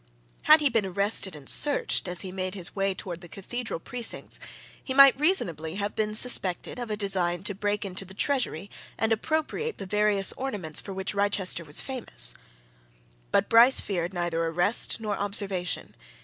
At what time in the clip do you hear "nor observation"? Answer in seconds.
14.99-15.93